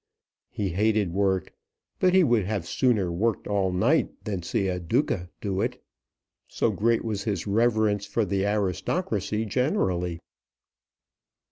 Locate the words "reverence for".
7.45-8.25